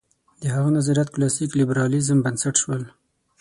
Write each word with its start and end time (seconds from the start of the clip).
د 0.41 0.43
هغه 0.55 0.69
نظریات 0.77 1.09
کلاسیک 1.15 1.49
لېبرالېزم 1.59 2.17
بنسټ 2.25 2.55
شول. 2.61 2.81